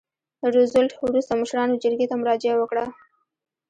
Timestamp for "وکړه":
2.59-2.85